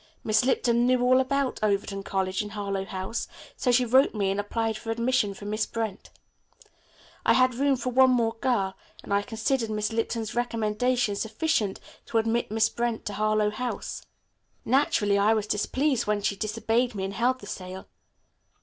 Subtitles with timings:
[0.23, 4.39] Miss Lipton knew all about Overton College and Harlowe House, so she wrote me and
[4.39, 6.09] applied for admission for Miss Brent.
[7.23, 12.17] I had room for one more girl, and I considered Miss Lipton's recommendation sufficient to
[12.17, 14.01] admit Miss Brent to Harlowe House.
[14.65, 17.85] Naturally I was displeased when she disobeyed me and held the sale.